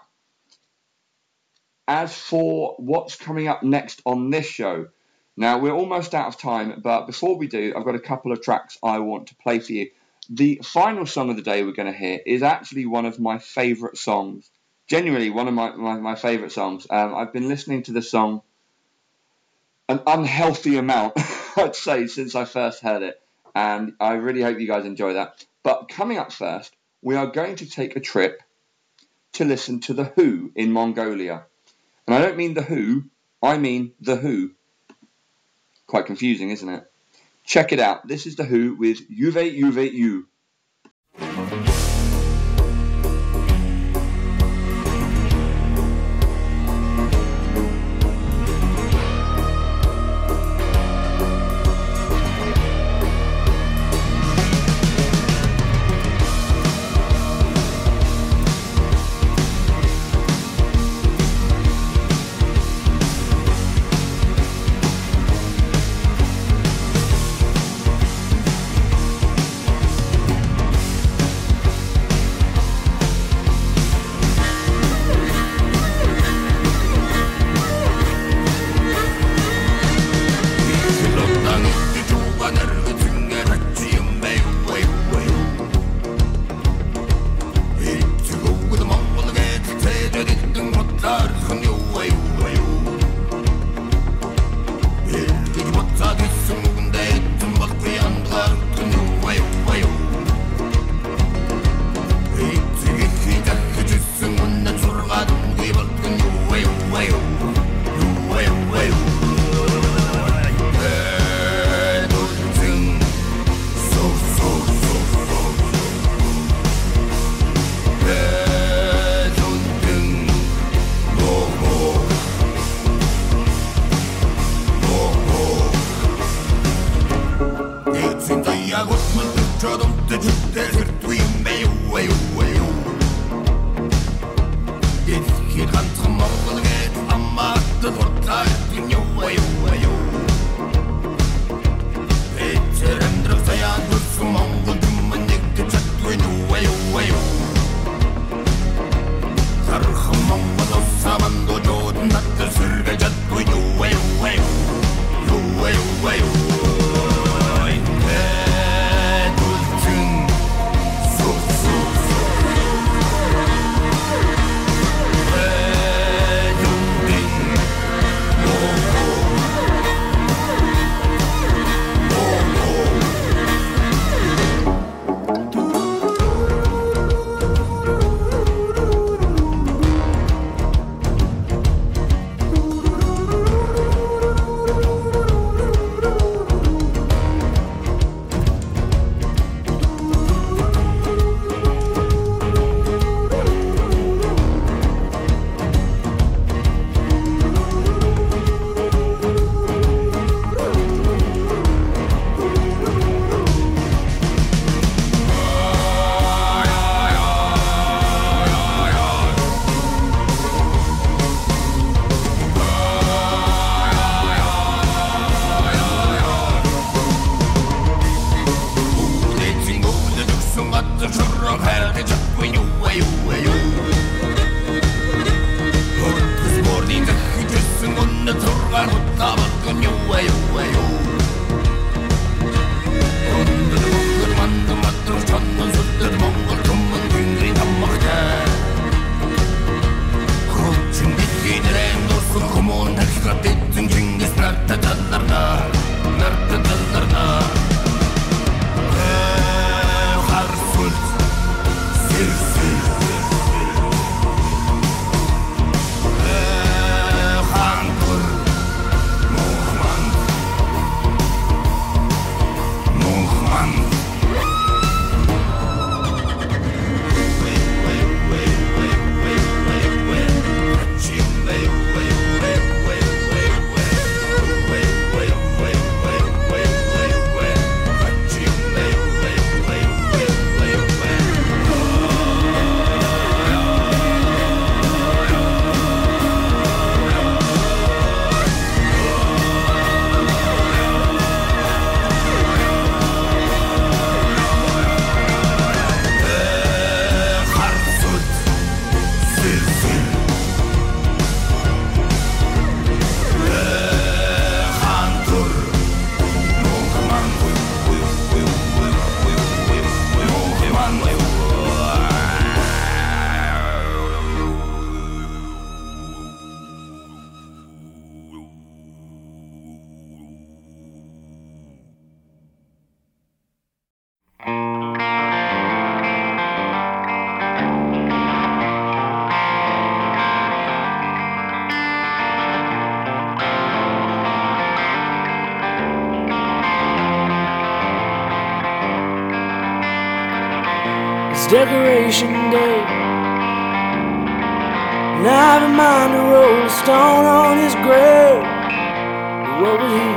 [1.86, 4.88] As for what's coming up next on this show,
[5.36, 8.42] now we're almost out of time, but before we do, I've got a couple of
[8.42, 9.90] tracks I want to play for you.
[10.30, 13.38] The final song of the day we're going to hear is actually one of my
[13.38, 14.50] favourite songs.
[14.86, 16.86] Genuinely, one of my, my, my favourite songs.
[16.88, 18.42] Um, I've been listening to this song
[19.88, 21.14] an unhealthy amount,
[21.56, 23.20] I'd say, since I first heard it.
[23.54, 25.44] And I really hope you guys enjoy that.
[25.62, 28.42] But coming up first, we are going to take a trip
[29.34, 31.44] to listen to The HU in Mongolia.
[32.06, 33.04] And I don't mean The Who,
[33.42, 34.54] I mean The HU.
[35.94, 36.90] Quite confusing, isn't it?
[37.44, 38.08] Check it out.
[38.08, 40.26] This is The HU with Juve Juve U.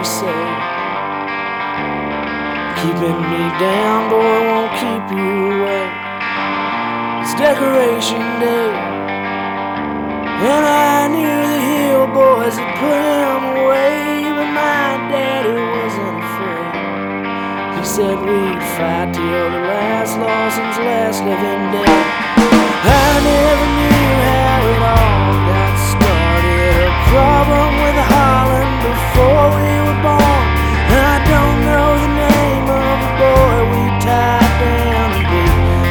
[0.08, 0.44] say?
[2.80, 5.86] Keeping me down, boy, won't keep you away.
[7.20, 8.72] It's decoration day.
[10.48, 16.72] And I knew the hill boys had put him away, but my daddy wasn't afraid.
[17.76, 22.00] He said we'd fight till the last Lawson's last living day.
[22.80, 26.80] I never knew how it all got started.
[26.86, 28.17] A problem with Holland
[29.18, 30.46] before we were born.
[30.94, 35.46] I don't know the name of the boy we tied down be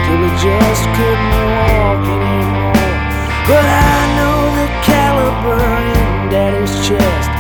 [0.06, 2.86] till he just couldn't walk anymore.
[3.50, 5.58] But I know the caliber
[5.90, 7.30] in Daddy's chest.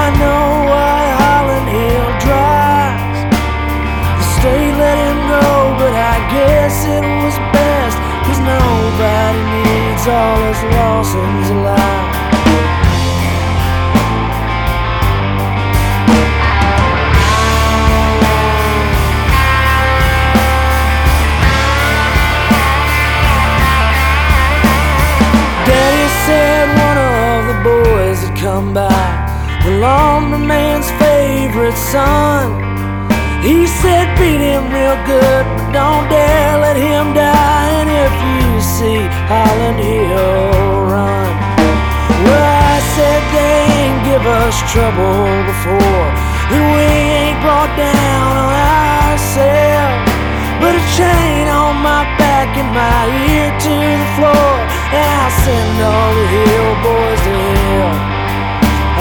[0.00, 3.20] I know why Holland Hill drives.
[4.16, 7.96] The state let him go, but I guess it was best.
[8.24, 12.15] Cause nobody needs all his Lawsons alive.
[28.56, 29.12] Come by,
[29.64, 32.56] the lumberman's favorite son.
[33.44, 37.68] He said, beat him real good, but don't dare let him die.
[37.80, 41.28] And if you see Holland Hill run,
[42.24, 46.08] well, I said they ain't give us trouble before,
[46.56, 46.86] and we
[47.20, 50.08] ain't brought down on ourselves.
[50.64, 54.48] But a chain on my back and my ear to the floor,
[54.96, 58.15] and I'll send all the hill boys to hell.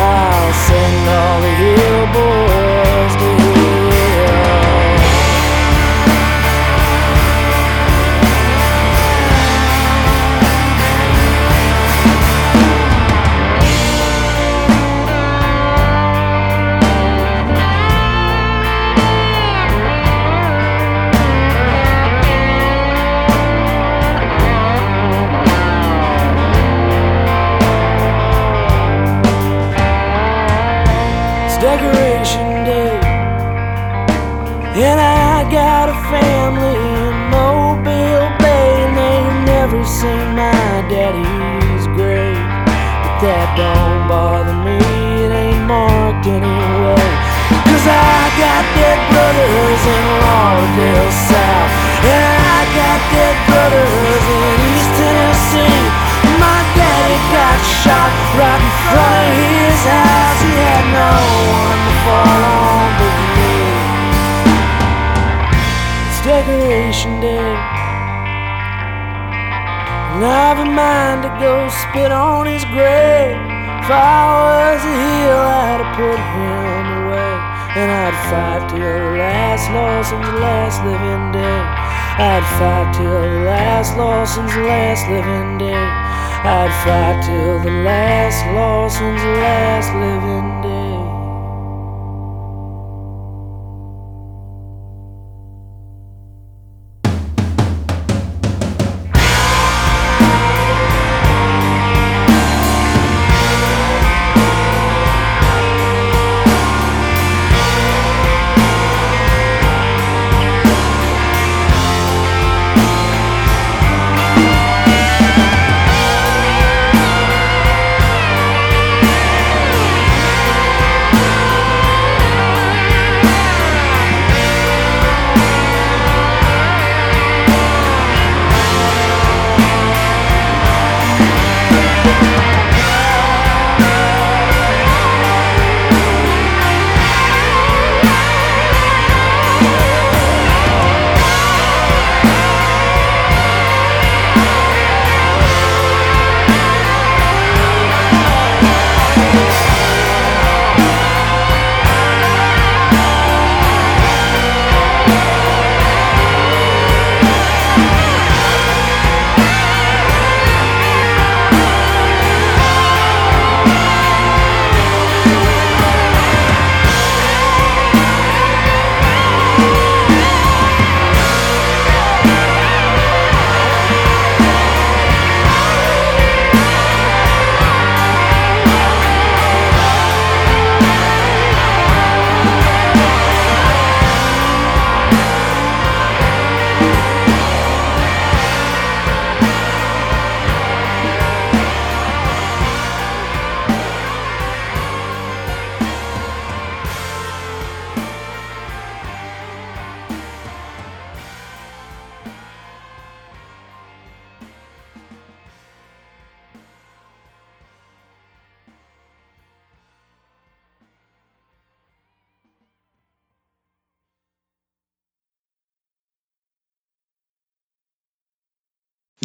[0.06, 3.45] I'll send all the hill boys
[31.66, 32.94] decoration day.
[34.86, 42.46] And I got a family in Mobile Bay, and they've never seen my daddy's grave.
[43.02, 44.78] But that don't bother me,
[45.26, 47.10] it ain't marked anyway.
[47.66, 51.72] Cause I got dead brothers in Lauderdale South,
[52.14, 55.82] and I got dead brothers in East Tennessee.
[56.38, 56.65] My
[57.32, 60.40] got shot right in front of his house.
[60.46, 61.14] He had no
[61.66, 63.56] one to fall on but me.
[66.10, 67.56] It's decoration day.
[70.16, 73.36] And I've a mind to go spit on his grave.
[73.84, 77.36] If I was a heel, I'd have put him away.
[77.76, 81.62] And I'd fight till the last Lawson's last living day.
[82.18, 85.86] I'd fight till the last Lawson's last living day.
[86.48, 90.85] I'd fight till the last Lawson's last living day.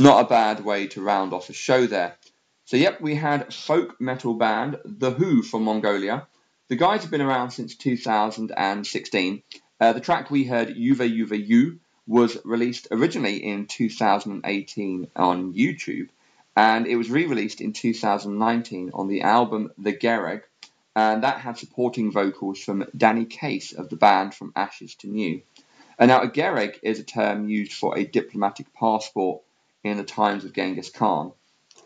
[0.01, 2.17] Not a bad way to round off a show there.
[2.65, 6.27] So, yep, we had folk metal band The HU from Mongolia.
[6.69, 9.43] The guys have been around since 2016.
[9.79, 16.09] Uh, the track we heard, Yuva Yuve Yu, was released originally in 2018 on YouTube,
[16.57, 20.45] and it was re released in 2019 on the album The Gereg,
[20.97, 25.43] and that had supporting vocals from Danny Case of the band From Ashes to New.
[25.99, 29.43] And now, a Gereg is a term used for a diplomatic passport
[29.85, 31.33] in the times of Genghis Khan.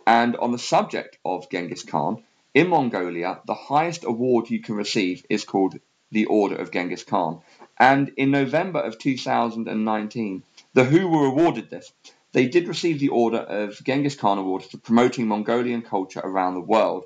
[0.06, 2.22] And on the subject of Genghis Khan,
[2.52, 5.78] in Mongolia, the highest award you can receive is called
[6.10, 7.40] the Order of Genghis Khan.
[7.78, 10.42] And in November of 2019,
[10.72, 11.92] the HU were awarded this.
[12.32, 16.60] They did receive the Order of Genghis Khan Award for promoting Mongolian culture around the
[16.60, 17.04] world.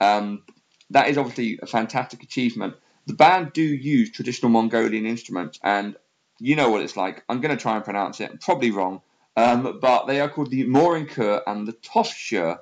[0.00, 0.42] Um,
[0.90, 2.74] that is obviously a fantastic achievement.
[3.06, 5.96] The band do use traditional Mongolian instruments, and
[6.38, 7.22] you know what it's like.
[7.28, 9.02] I'm going to try and pronounce it, probably wrong,
[9.40, 12.58] um, but they are called the Morin khuur and the Toshshur.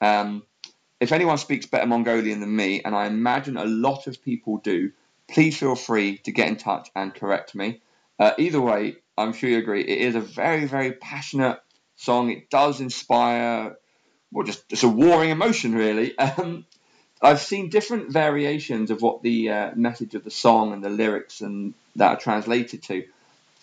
[0.00, 0.42] Um,
[1.00, 4.90] if anyone speaks better Mongolian than me, and I imagine a lot of people do,
[5.28, 7.80] please feel free to get in touch and correct me.
[8.18, 11.60] Uh, either way, I'm sure you agree, it is a very, very passionate
[11.94, 12.30] song.
[12.30, 13.76] It does inspire,
[14.32, 16.14] well, just, just a warring emotion, really.
[16.38, 16.66] Um,
[17.20, 21.40] I've seen different variations of what the uh, message of the song and the lyrics
[21.40, 23.04] and that are translated to.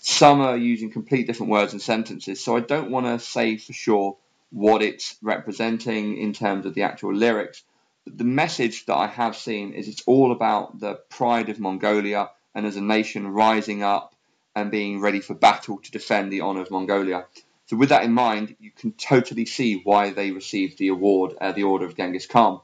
[0.07, 3.73] Some are using complete different words and sentences, so I don't want to say for
[3.73, 4.17] sure
[4.51, 7.63] what it's representing in terms of the actual lyrics.
[8.03, 12.29] But the message that I have seen is it's all about the pride of Mongolia
[12.53, 14.13] and as a nation rising up
[14.55, 17.25] and being ready for battle to defend the honour of Mongolia.
[17.65, 21.51] So, with that in mind, you can totally see why they received the award, uh,
[21.51, 22.61] the Order of Genghis Khan.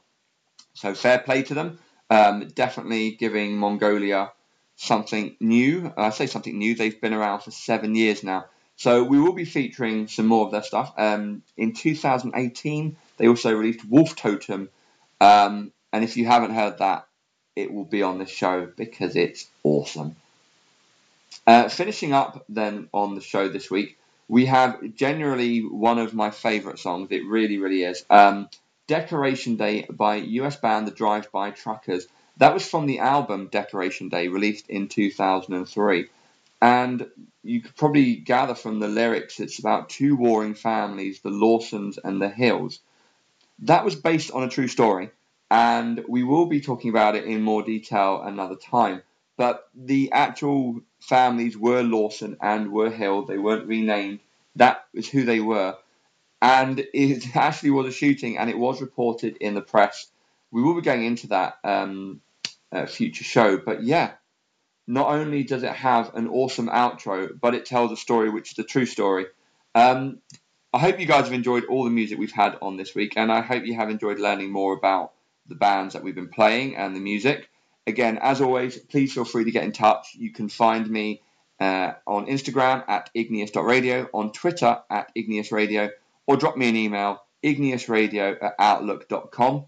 [0.74, 1.80] So, fair play to them.
[2.08, 4.30] Um, definitely giving Mongolia
[4.76, 5.92] something new.
[5.96, 8.46] I say something new, they've been around for seven years now.
[8.76, 10.94] So, we will be featuring some more of their stuff.
[10.96, 14.70] Um, in 2018, they also released Wolf Totem.
[15.20, 17.06] Um, and if you haven't heard that,
[17.54, 20.16] it will be on the show because it's awesome.
[21.46, 26.30] Uh, finishing up then on the show this week, we have generally one of my
[26.30, 27.08] favourite songs.
[27.10, 28.04] It really, really is.
[28.08, 28.48] Um,
[28.86, 32.06] Decoration Day by US band The Drive By Truckers.
[32.42, 36.08] That was from the album Decoration Day, released in 2003.
[36.60, 37.06] And
[37.44, 42.20] you could probably gather from the lyrics it's about two warring families, the Lawsons and
[42.20, 42.80] the Hills.
[43.60, 45.10] That was based on a true story,
[45.52, 49.02] and we will be talking about it in more detail another time.
[49.36, 53.22] But the actual families were Lawson and were Hill.
[53.22, 54.18] They weren't renamed.
[54.56, 55.76] That is who they were.
[56.40, 60.08] And it actually was a shooting, and it was reported in the press.
[60.50, 62.20] We will be going into that um,
[62.72, 63.56] uh, future show.
[63.58, 64.12] But yeah,
[64.86, 68.58] not only does it have an awesome outro, but it tells a story which is
[68.58, 69.26] a true story.
[69.74, 70.18] Um,
[70.72, 73.30] I hope you guys have enjoyed all the music we've had on this week, and
[73.30, 75.12] I hope you have enjoyed learning more about
[75.46, 77.48] the bands that we've been playing and the music.
[77.86, 80.14] Again, as always, please feel free to get in touch.
[80.14, 81.20] You can find me
[81.60, 85.90] uh, on Instagram at igneous.radio, on Twitter at igneousradio,
[86.26, 89.66] or drop me an email, igneousradio at outlook.com.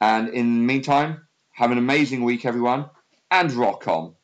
[0.00, 2.86] And in the meantime, have an amazing week, everyone,
[3.30, 4.14] and rock on.